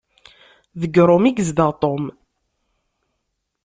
[0.79, 2.03] Deg Rome i yezdeɣ Tom.